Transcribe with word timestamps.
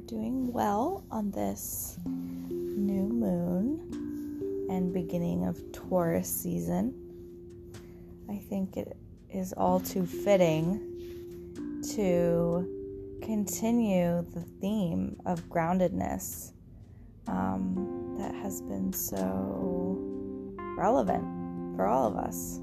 are 0.00 0.06
doing 0.06 0.52
well 0.52 1.04
on 1.10 1.30
this 1.30 1.98
new 2.06 3.02
moon 3.02 4.66
and 4.70 4.94
beginning 4.94 5.44
of 5.46 5.60
Taurus 5.72 6.28
season. 6.28 6.94
I 8.30 8.38
think 8.38 8.76
it 8.76 8.96
is 9.28 9.52
all 9.52 9.80
too 9.80 10.06
fitting 10.06 10.80
to 11.94 13.18
continue 13.22 14.24
the 14.32 14.42
theme 14.60 15.20
of 15.26 15.46
groundedness 15.50 16.52
um, 17.26 18.16
that 18.18 18.34
has 18.34 18.62
been 18.62 18.92
so 18.92 19.98
relevant 20.78 21.76
for 21.76 21.86
all 21.86 22.06
of 22.06 22.16
us 22.16 22.60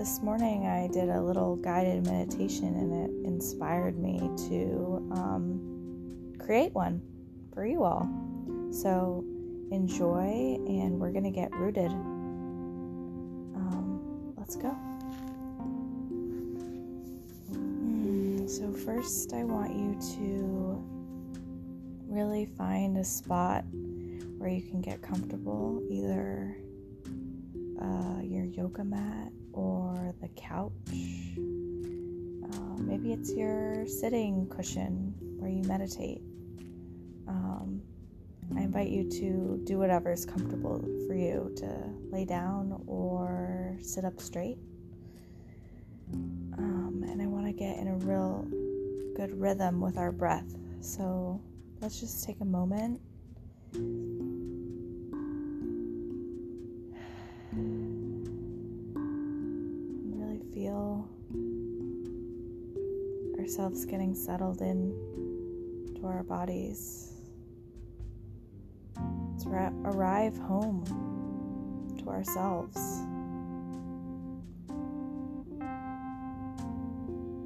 this 0.00 0.22
morning 0.22 0.66
I 0.66 0.86
did 0.86 1.10
a 1.10 1.20
little 1.20 1.56
guided 1.56 2.06
meditation 2.06 2.68
and 2.68 2.90
it 3.04 3.10
inspired 3.28 3.98
me 3.98 4.18
to 4.48 5.06
um, 5.12 6.32
create 6.38 6.72
one 6.72 7.02
for 7.52 7.66
you 7.66 7.84
all. 7.84 8.08
So 8.72 9.22
enjoy, 9.70 10.56
and 10.66 10.98
we're 10.98 11.12
going 11.12 11.24
to 11.24 11.30
get 11.30 11.54
rooted. 11.54 11.90
Um, 13.52 14.32
let's 14.38 14.56
go. 14.56 14.74
Mm, 17.52 18.48
so, 18.48 18.72
first, 18.72 19.34
I 19.34 19.44
want 19.44 19.76
you 19.76 19.98
to 20.16 20.82
really 22.08 22.46
find 22.46 22.96
a 22.96 23.04
spot 23.04 23.66
where 24.38 24.48
you 24.48 24.62
can 24.62 24.80
get 24.80 25.02
comfortable, 25.02 25.82
either 25.90 26.56
uh, 27.82 28.22
your 28.22 28.46
yoga 28.46 28.82
mat 28.82 29.30
or 29.52 30.14
the 30.20 30.28
couch. 30.28 30.72
Uh, 32.52 32.76
maybe 32.78 33.12
it's 33.12 33.32
your 33.32 33.86
sitting 33.86 34.48
cushion 34.48 35.14
where 35.38 35.50
you 35.50 35.62
meditate. 35.62 36.22
Um, 37.28 37.82
I 38.56 38.60
invite 38.62 38.88
you 38.88 39.08
to 39.10 39.60
do 39.64 39.78
whatever 39.78 40.10
is 40.10 40.24
comfortable 40.24 40.80
for 41.06 41.14
you 41.14 41.52
to 41.56 41.90
lay 42.10 42.24
down 42.24 42.82
or 42.86 43.76
sit 43.80 44.04
up 44.04 44.20
straight. 44.20 44.58
Um, 46.12 47.04
and 47.08 47.22
I 47.22 47.26
want 47.26 47.46
to 47.46 47.52
get 47.52 47.78
in 47.78 47.88
a 47.88 47.96
real 47.96 48.46
good 49.14 49.40
rhythm 49.40 49.80
with 49.80 49.96
our 49.96 50.10
breath. 50.10 50.56
So 50.80 51.40
let's 51.80 52.00
just 52.00 52.24
take 52.24 52.40
a 52.40 52.44
moment 52.44 53.00
ourselves 63.70 63.84
getting 63.84 64.14
settled 64.16 64.62
in 64.62 64.92
to 65.94 66.06
our 66.06 66.24
bodies. 66.24 67.12
Let's 68.96 69.46
ra- 69.46 69.72
arrive 69.84 70.36
home 70.38 70.84
to 71.98 72.08
ourselves. 72.08 72.76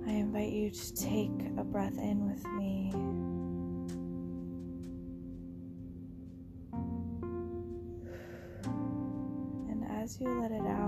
I 0.07 0.13
invite 0.13 0.53
you 0.53 0.71
to 0.71 0.95
take 0.95 1.31
a 1.59 1.65
breath 1.65 1.99
in 1.99 2.27
with 2.27 2.45
me. 2.55 2.91
And 9.71 9.85
as 9.91 10.19
you 10.21 10.41
let 10.41 10.53
it 10.53 10.67
out, 10.67 10.84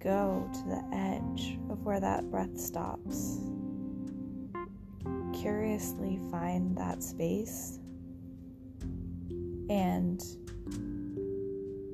go 0.00 0.48
to 0.52 0.62
the 0.68 0.84
edge 0.92 1.58
of 1.70 1.84
where 1.84 2.00
that 2.00 2.30
breath 2.30 2.58
stops. 2.58 3.38
Curiously 5.32 6.20
find 6.30 6.76
that 6.76 7.02
space 7.02 7.78
and 9.68 10.22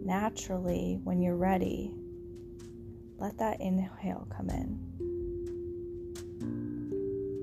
naturally, 0.04 1.00
when 1.02 1.20
you're 1.20 1.36
ready, 1.36 1.92
let 3.18 3.36
that 3.38 3.60
inhale 3.60 4.28
come 4.34 4.48
in. 4.50 4.78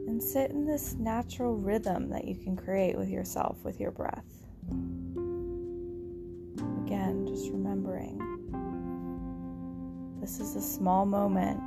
And 0.08 0.24
sit 0.24 0.52
in 0.52 0.66
this 0.66 0.96
natural 0.96 1.58
rhythm 1.58 2.10
that 2.10 2.26
you 2.26 2.36
can 2.36 2.56
create 2.56 2.98
with 2.98 3.10
yourself, 3.10 3.64
with 3.64 3.80
your 3.80 3.92
breath. 3.92 4.31
This 10.32 10.40
is 10.40 10.56
a 10.56 10.62
small 10.62 11.06
moment 11.06 11.60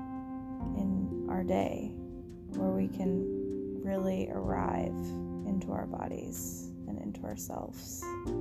in 0.79 1.27
our 1.29 1.45
day 1.45 1.93
where 2.57 2.71
we 2.71 2.89
can 2.89 3.83
really 3.85 4.31
arrive 4.33 4.97
into 5.47 5.71
our 5.71 5.85
bodies 5.85 6.73
and 6.89 6.99
into 6.99 7.21
ourselves. 7.25 8.03
Hmm. 8.03 8.41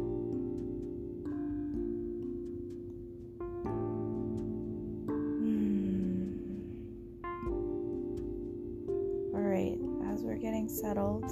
All 9.36 9.42
right, 9.42 9.78
as 10.14 10.22
we're 10.22 10.38
getting 10.38 10.70
settled, 10.70 11.26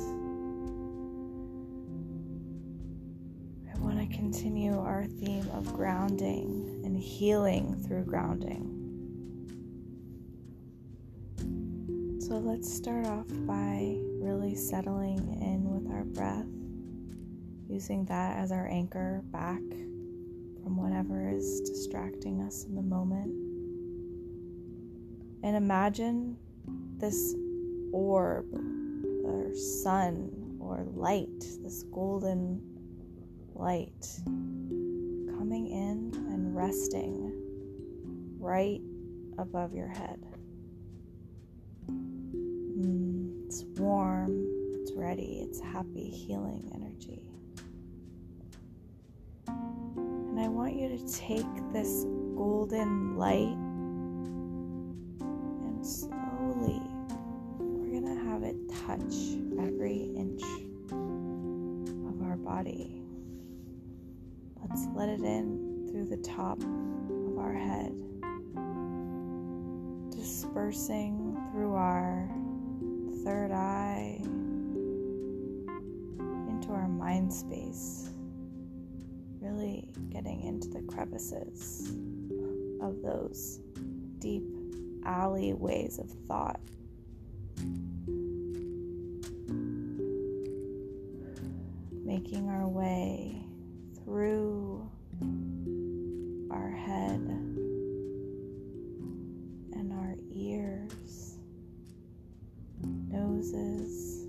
I 3.74 3.80
want 3.80 4.00
to 4.02 4.18
continue 4.18 4.78
our 4.78 5.06
theme 5.06 5.50
of 5.54 5.74
grounding 5.74 6.82
and 6.84 6.98
healing 6.98 7.82
through 7.88 8.04
grounding. 8.04 8.81
Let's 12.44 12.74
start 12.74 13.06
off 13.06 13.28
by 13.46 13.96
really 14.20 14.56
settling 14.56 15.20
in 15.42 15.64
with 15.70 15.92
our 15.92 16.04
breath, 16.04 16.48
using 17.70 18.04
that 18.06 18.38
as 18.38 18.52
our 18.52 18.68
anchor 18.68 19.22
back 19.26 19.62
from 20.64 20.76
whatever 20.76 21.30
is 21.30 21.62
distracting 21.62 22.42
us 22.42 22.66
in 22.66 22.74
the 22.74 22.82
moment. 22.82 23.28
And 25.44 25.56
imagine 25.56 26.36
this 26.98 27.36
orb 27.92 28.48
or 29.24 29.54
sun 29.54 30.58
or 30.60 30.88
light, 30.96 31.46
this 31.62 31.84
golden 31.92 32.60
light 33.54 34.08
coming 34.26 35.68
in 35.68 36.12
and 36.32 36.56
resting 36.56 37.34
right 38.40 38.82
above 39.38 39.76
your 39.76 39.90
head. 39.90 40.31
Warm, 43.80 44.48
it's 44.74 44.92
ready, 44.94 45.46
it's 45.48 45.60
happy, 45.60 46.10
healing 46.10 46.72
energy. 46.74 47.22
And 49.48 50.40
I 50.40 50.48
want 50.48 50.76
you 50.76 50.90
to 50.90 51.14
take 51.14 51.46
this 51.74 52.06
golden 52.36 53.18
light 53.18 53.58
and 55.20 55.86
slowly, 55.86 56.82
we're 57.60 58.00
going 58.00 58.16
to 58.16 58.24
have 58.30 58.44
it 58.44 58.56
touch 58.86 59.16
every 59.60 60.12
inch 60.16 60.42
of 60.92 62.22
our 62.24 62.38
body. 62.38 63.02
Let's 64.62 64.88
let 64.96 65.10
it 65.10 65.22
in 65.22 65.90
through 65.92 66.06
the 66.06 66.18
top 66.18 66.62
of 66.62 67.38
our 67.38 67.54
head, 67.54 67.94
dispersing 70.10 71.31
third 73.32 73.52
eye 73.54 74.18
into 76.50 76.68
our 76.70 76.90
mind 76.90 77.32
space, 77.32 78.10
really 79.40 79.88
getting 80.10 80.42
into 80.42 80.68
the 80.68 80.82
crevices 80.82 81.94
of 82.82 83.02
those 83.02 83.62
deep 84.20 84.44
alleyways 85.06 85.98
of 85.98 86.12
thought. 86.28 86.60
Making 92.04 92.50
our 92.50 92.68
way 92.68 93.46
through 94.04 94.86
our 96.52 96.70
head 96.70 97.41
noses, 103.42 104.28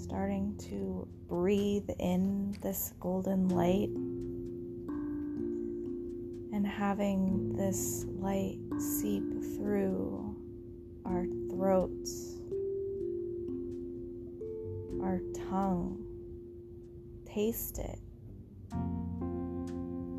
starting 0.00 0.54
to 0.58 1.06
breathe 1.28 1.88
in 1.98 2.56
this 2.62 2.92
golden 3.00 3.48
light. 3.48 3.90
And 6.52 6.66
having 6.66 7.52
this 7.54 8.06
light 8.18 8.58
seep 8.78 9.24
through 9.56 10.36
our 11.04 11.26
throats, 11.50 12.36
our 15.02 15.20
tongue. 15.50 16.02
Taste 17.26 17.78
it, 17.80 17.98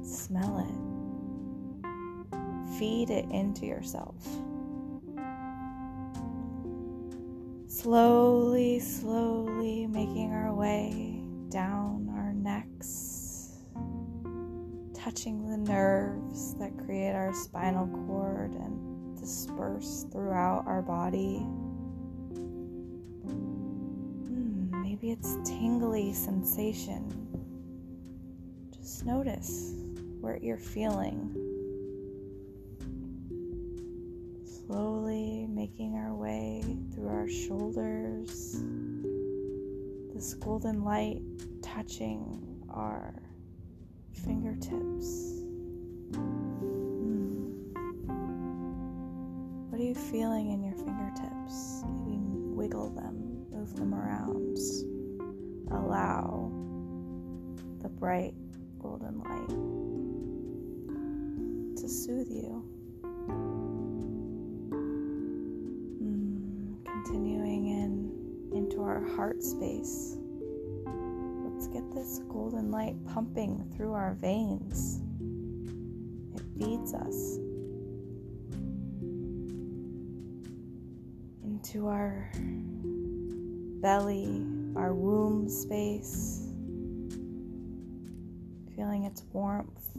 smell 0.03 0.59
it, 0.59 0.77
feed 2.77 3.09
it 3.09 3.25
into 3.31 3.65
yourself 3.65 4.15
Slowly, 7.87 8.81
slowly 8.81 9.87
making 9.87 10.33
our 10.33 10.53
way 10.53 11.23
down 11.47 12.09
our 12.17 12.33
necks, 12.33 13.59
touching 14.93 15.47
the 15.47 15.55
nerves 15.55 16.53
that 16.55 16.77
create 16.83 17.13
our 17.13 17.33
spinal 17.33 17.87
cord 18.05 18.51
and 18.55 19.17
disperse 19.17 20.05
throughout 20.11 20.67
our 20.67 20.81
body. 20.81 21.37
Hmm, 23.23 24.81
maybe 24.83 25.11
it's 25.11 25.37
tingly 25.45 26.11
sensation. 26.11 27.09
Just 28.77 29.05
notice 29.05 29.75
where 30.19 30.37
you're 30.41 30.57
feeling. 30.57 31.56
Slowly 34.67 35.47
making 35.47 35.95
our 35.95 36.13
way 36.13 36.61
through 36.93 37.07
our 37.07 37.29
shoulders, 37.29 38.61
this 40.13 40.33
golden 40.33 40.83
light 40.83 41.21
touching 41.61 42.65
our 42.69 43.13
fingertips. 44.11 45.45
Hmm. 46.13 47.47
What 49.69 49.79
are 49.79 49.85
you 49.85 49.95
feeling 49.95 50.51
in 50.51 50.61
your 50.61 50.75
fingertips? 50.75 51.85
Maybe 52.05 52.19
wiggle 52.53 52.89
them, 52.89 53.45
move 53.49 53.73
them 53.73 53.95
around. 53.95 54.57
Allow 55.71 56.51
the 57.81 57.87
bright 57.87 58.33
golden 58.79 59.19
light 59.19 59.47
to 61.77 61.87
soothe 61.87 62.29
you. 62.29 62.76
Our 68.87 69.05
heart 69.15 69.43
space. 69.43 70.17
Let's 71.43 71.67
get 71.67 71.83
this 71.93 72.19
golden 72.29 72.71
light 72.71 72.95
pumping 73.05 73.71
through 73.75 73.93
our 73.93 74.13
veins. 74.13 75.01
It 76.35 76.41
feeds 76.57 76.93
us 76.93 77.37
into 81.43 81.87
our 81.87 82.31
belly, 83.81 84.45
our 84.75 84.93
womb 84.93 85.49
space 85.49 86.47
feeling 88.77 89.05
its 89.05 89.23
warmth, 89.33 89.89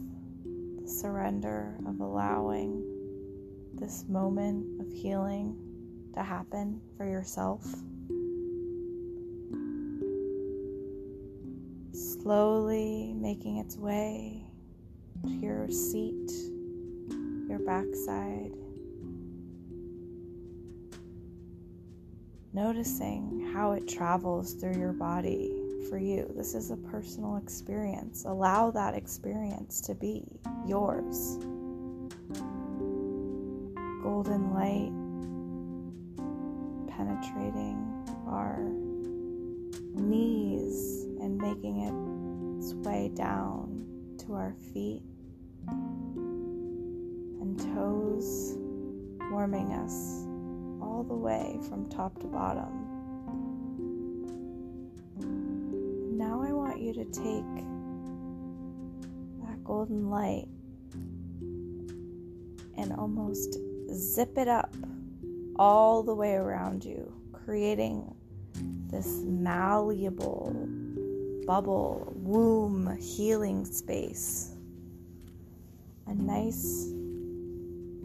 the 0.81 0.87
surrender 0.87 1.75
of 1.85 1.99
allowing 1.99 2.81
this 3.73 4.05
moment 4.07 4.65
of 4.79 4.91
healing 4.91 5.55
to 6.15 6.23
happen 6.23 6.79
for 6.95 7.05
yourself. 7.05 7.65
Slowly 12.21 13.13
making 13.15 13.57
its 13.57 13.77
way 13.77 14.43
to 15.23 15.31
your 15.31 15.69
seat, 15.69 16.29
your 17.47 17.59
backside. 17.59 18.51
Noticing 22.51 23.49
how 23.53 23.71
it 23.71 23.87
travels 23.87 24.53
through 24.53 24.77
your 24.77 24.91
body 24.91 25.49
for 25.89 25.97
you. 25.97 26.29
This 26.35 26.55
is 26.55 26.71
a 26.71 26.77
personal 26.77 27.37
experience. 27.37 28.25
Allow 28.25 28.71
that 28.71 28.95
experience 28.95 29.79
to 29.81 29.95
be 29.95 30.25
yours. 30.67 31.37
Golden 34.03 34.53
light 34.53 34.91
penetrating 36.89 37.77
our 38.27 38.59
knees 39.95 41.08
and 41.21 41.37
making 41.37 41.81
it 41.81 41.93
its 42.63 42.73
way 42.73 43.09
down 43.13 43.85
to 44.19 44.33
our 44.33 44.53
feet 44.73 45.01
and 47.41 47.59
toes, 47.73 48.55
warming 49.31 49.71
us 49.73 50.25
all 50.81 51.03
the 51.07 51.13
way 51.15 51.59
from 51.69 51.89
top 51.89 52.19
to 52.19 52.27
bottom. 52.27 52.87
Now 56.17 56.41
I 56.41 56.51
want 56.51 56.81
you 56.81 56.93
to 56.93 57.05
take 57.05 57.65
that 59.45 59.63
golden 59.63 60.09
light 60.09 60.47
and 62.77 62.93
almost 62.97 63.57
zip 63.93 64.37
it 64.37 64.47
up 64.47 64.75
all 65.57 66.03
the 66.03 66.13
way 66.15 66.33
around 66.33 66.83
you, 66.85 67.13
creating 67.33 68.13
this 68.89 69.23
malleable 69.25 70.68
bubble, 71.49 72.13
womb 72.15 72.95
healing 72.97 73.65
space. 73.65 74.51
A 76.05 76.13
nice, 76.13 76.91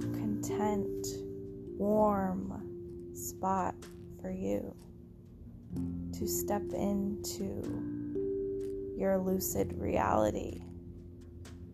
content, 0.01 1.07
warm 1.77 3.13
spot 3.13 3.75
for 4.23 4.31
you 4.31 4.75
to 6.15 6.27
step 6.27 6.63
into 6.73 7.61
your 8.97 9.19
lucid 9.19 9.75
reality 9.77 10.63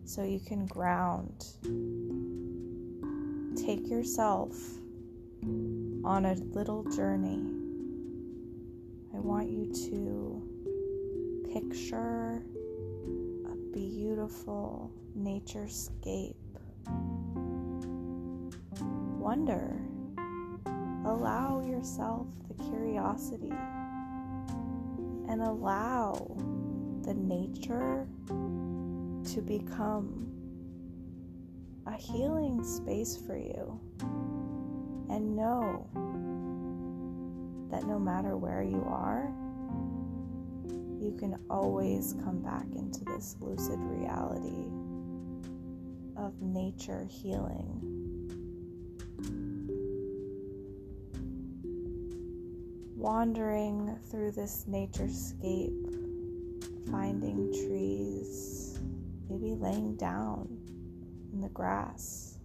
so 0.03 0.23
you 0.23 0.41
can 0.41 0.65
ground. 0.65 1.45
Take 3.55 3.87
yourself 3.87 4.57
on 6.03 6.25
a 6.25 6.33
little 6.51 6.83
journey. 6.91 7.45
I 9.15 9.19
want 9.19 9.49
you 9.49 9.71
to 9.89 10.40
picture 11.53 12.41
a 13.45 13.55
beautiful 13.73 14.89
naturescape. 15.17 16.35
Wonder. 19.19 19.81
Allow 21.05 21.61
yourself 21.61 22.27
the 22.47 22.63
curiosity 22.63 23.51
and 25.27 25.41
allow 25.41 26.13
the 27.01 27.13
nature 27.13 28.07
to 28.27 29.41
become 29.41 30.31
a 31.85 31.97
healing 31.97 32.63
space 32.63 33.17
for 33.17 33.35
you. 33.35 33.77
And 35.09 35.35
know 35.35 35.85
that 37.69 37.83
no 37.85 37.99
matter 37.99 38.37
where 38.37 38.63
you 38.63 38.85
are, 38.87 39.33
you 41.01 41.15
can 41.17 41.37
always 41.49 42.15
come 42.23 42.41
back 42.41 42.65
into 42.75 43.03
this 43.05 43.35
lucid 43.39 43.79
reality 43.79 44.67
of 46.15 46.39
nature 46.41 47.07
healing. 47.09 47.79
Wandering 52.95 53.97
through 54.11 54.31
this 54.31 54.65
naturescape 54.69 56.11
finding 56.91 57.51
trees, 57.51 58.79
maybe 59.27 59.55
laying 59.55 59.95
down 59.95 60.47
in 61.33 61.41
the 61.41 61.49
grass, 61.49 62.37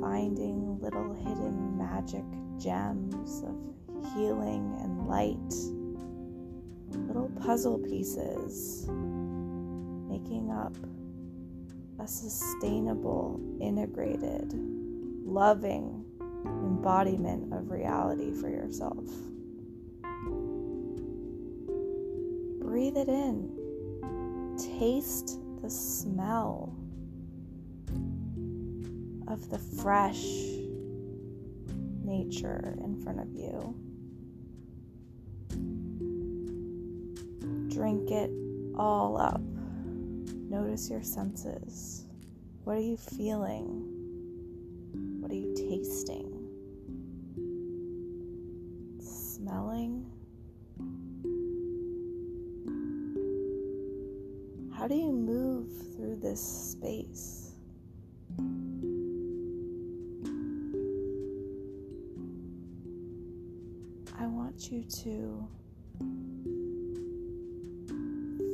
finding 0.00 0.78
little 0.80 1.12
hidden 1.12 1.76
magic 1.76 2.24
gems 2.58 3.42
of 3.42 3.54
healing 4.14 4.78
and 4.80 4.93
light, 5.06 5.54
little 7.06 7.30
puzzle 7.40 7.78
pieces, 7.78 8.86
making 10.08 10.50
up 10.50 10.76
a 11.98 12.06
sustainable, 12.06 13.40
integrated, 13.60 14.52
loving 15.24 16.04
embodiment 16.44 17.52
of 17.52 17.70
reality 17.70 18.32
for 18.32 18.48
yourself. 18.48 19.04
breathe 22.74 22.96
it 22.96 23.08
in. 23.08 23.48
Taste 24.78 25.38
the 25.62 25.70
smell 25.70 26.76
of 29.28 29.48
the 29.48 29.58
fresh 29.58 30.24
nature 32.02 32.76
in 32.82 33.00
front 33.00 33.20
of 33.20 33.32
you. 33.32 33.76
Drink 37.84 38.10
it 38.12 38.30
all 38.78 39.18
up. 39.20 39.42
Notice 40.48 40.88
your 40.88 41.02
senses. 41.02 42.06
What 42.62 42.78
are 42.78 42.80
you 42.80 42.96
feeling? 42.96 43.66
What 45.20 45.30
are 45.30 45.34
you 45.34 45.54
tasting? 45.54 46.30
Smelling? 48.98 50.10
How 54.74 54.88
do 54.88 54.94
you 54.94 55.12
move 55.12 55.68
through 55.94 56.16
this 56.22 56.40
space? 56.40 57.52
I 64.18 64.26
want 64.26 64.72
you 64.72 64.84
to 65.02 65.46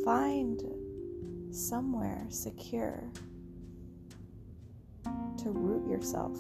find 0.05 0.63
somewhere 1.51 2.27
secure 2.29 3.03
to 5.05 5.51
root 5.51 5.87
yourself. 5.89 6.39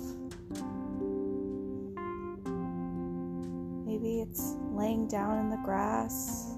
Maybe 3.84 4.20
it's 4.20 4.56
laying 4.72 5.08
down 5.08 5.38
in 5.38 5.50
the 5.50 5.60
grass. 5.64 6.56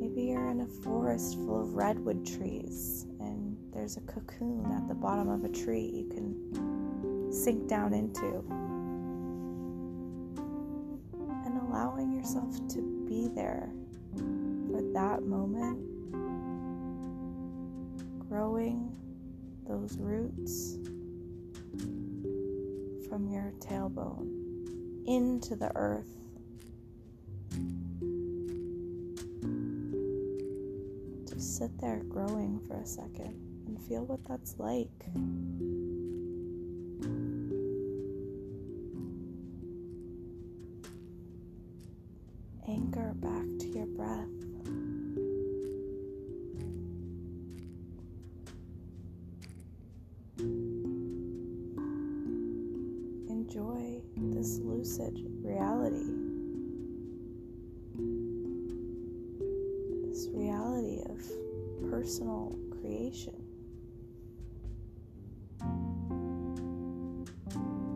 Maybe 0.00 0.30
you're 0.30 0.50
in 0.50 0.60
a 0.60 0.82
forest 0.82 1.36
full 1.36 1.62
of 1.62 1.74
redwood 1.74 2.26
trees 2.26 3.06
and 3.20 3.56
there's 3.72 3.96
a 3.96 4.00
cocoon 4.02 4.70
at 4.72 4.88
the 4.88 4.94
bottom 4.94 5.28
of 5.28 5.44
a 5.44 5.48
tree 5.48 5.90
you 5.94 6.08
can 6.08 7.32
sink 7.32 7.68
down 7.68 7.92
into. 7.94 8.44
And 11.44 11.58
allowing 11.68 12.12
yourself 12.12 12.56
to 12.68 13.06
be 13.08 13.28
there 13.34 13.70
for 14.70 14.82
that 14.92 15.22
moment, 15.22 15.78
growing 18.28 18.92
those 19.68 19.96
roots 19.98 20.78
from 23.08 23.28
your 23.28 23.52
tailbone 23.60 24.28
into 25.06 25.56
the 25.56 25.70
earth. 25.76 26.16
Just 31.28 31.58
sit 31.58 31.70
there 31.80 32.02
growing 32.08 32.60
for 32.66 32.76
a 32.76 32.86
second 32.86 33.34
and 33.66 33.80
feel 33.82 34.04
what 34.04 34.20
that's 34.28 34.56
like. 34.58 34.90
Anchor 42.68 43.12
back 43.14 43.46
to 43.60 43.68
your 43.68 43.86
breath. 43.86 44.35
Personal 61.96 62.54
creation. 62.72 63.32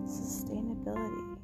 Sustainability. 0.07 1.37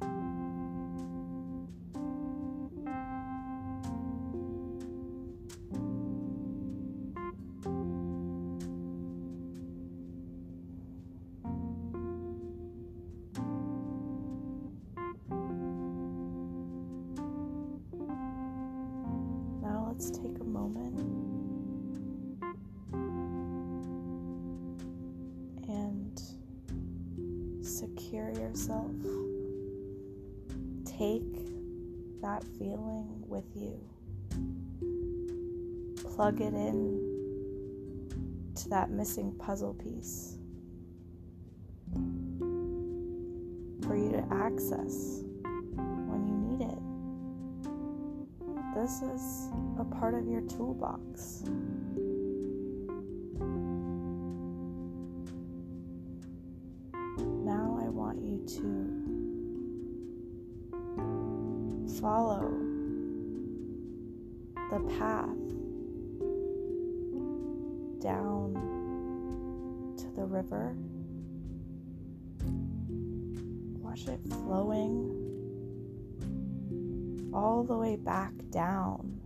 Now 19.61 19.89
let's 19.89 20.09
take 20.09 20.39
a 20.39 20.43
moment 20.43 21.16
secure 28.17 28.31
yourself. 28.47 28.91
Take 30.85 31.21
that 32.21 32.43
feeling 32.57 33.23
with 33.27 33.45
you. 33.55 33.79
Plug 36.15 36.41
it 36.41 36.53
in 36.53 36.99
to 38.55 38.69
that 38.69 38.89
missing 38.89 39.35
puzzle 39.37 39.75
piece 39.75 40.39
for 43.85 43.95
you 43.95 44.11
to 44.11 44.25
access 44.31 45.21
when 46.07 46.27
you 46.27 46.35
need 46.49 46.61
it. 46.65 46.79
This 48.75 49.01
is 49.01 49.49
a 49.79 49.85
part 49.99 50.15
of 50.15 50.27
your 50.27 50.41
toolbox. 50.41 51.43
The 64.77 64.83
path 64.99 65.29
down 67.99 68.53
to 69.97 70.07
the 70.15 70.23
river. 70.23 70.75
Watch 73.81 74.07
it 74.07 74.19
flowing 74.29 75.13
all 77.33 77.63
the 77.63 77.75
way 77.75 77.95
back 77.95 78.33
down 78.51 79.19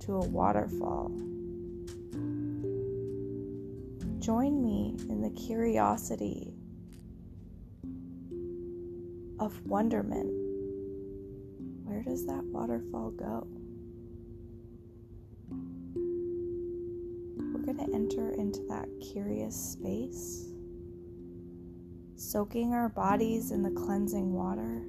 to 0.00 0.14
a 0.14 0.26
waterfall. 0.26 1.10
Join 4.18 4.62
me 4.62 4.96
in 5.10 5.20
the 5.20 5.30
curiosity 5.30 6.54
of 9.38 9.66
wonderment. 9.66 10.32
Where 11.84 12.02
does 12.02 12.26
that 12.26 12.44
waterfall 12.44 13.10
go? 13.10 13.46
Into 18.56 18.68
that 18.68 18.88
curious 19.12 19.54
space, 19.54 20.46
soaking 22.16 22.72
our 22.72 22.88
bodies 22.88 23.50
in 23.50 23.62
the 23.62 23.70
cleansing 23.70 24.32
water, 24.32 24.82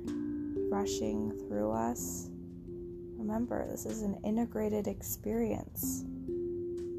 rushing 0.69 1.31
through 1.47 1.71
us. 1.71 2.29
Remember, 3.17 3.67
this 3.69 3.85
is 3.85 4.01
an 4.01 4.17
integrated 4.23 4.87
experience. 4.87 6.05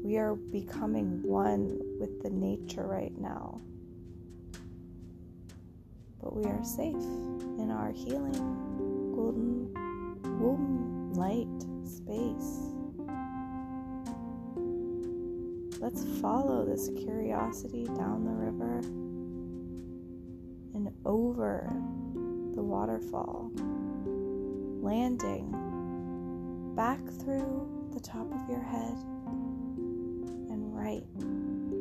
We 0.03 0.17
are 0.17 0.35
becoming 0.35 1.21
one 1.23 1.79
with 1.99 2.21
the 2.23 2.29
nature 2.29 2.85
right 2.85 3.17
now. 3.17 3.61
But 6.21 6.35
we 6.35 6.43
are 6.45 6.63
safe 6.63 6.95
in 6.95 7.71
our 7.71 7.91
healing, 7.91 9.13
golden 9.15 9.73
womb 10.39 11.13
light 11.13 11.47
space. 11.87 12.68
Let's 15.79 16.03
follow 16.19 16.65
this 16.65 16.89
curiosity 16.97 17.85
down 17.85 18.25
the 18.25 18.31
river 18.31 18.79
and 20.75 20.91
over 21.05 21.71
the 22.53 22.61
waterfall, 22.61 23.49
landing 24.81 25.53
back 26.75 26.99
through 27.23 27.89
the 27.93 27.99
top 28.01 28.29
of 28.33 28.49
your 28.49 28.61
head 28.61 28.97
and 30.49 30.75
right 30.75 31.05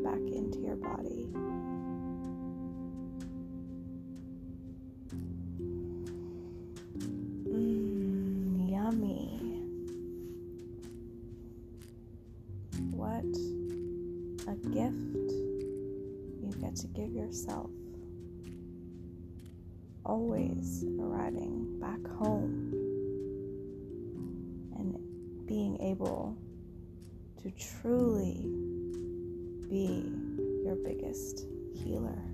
back 0.04 0.20
into 0.32 0.60
your 0.60 0.76
body. 0.76 1.26
To 16.80 16.86
give 16.88 17.12
yourself. 17.12 17.70
Always 20.04 20.84
arriving 21.00 21.78
back 21.80 22.06
home 22.18 22.72
and 24.76 25.46
being 25.46 25.80
able 25.80 26.36
to 27.42 27.50
truly 27.50 28.50
be 29.68 30.12
your 30.64 30.76
biggest 30.84 31.46
healer. 31.74 32.27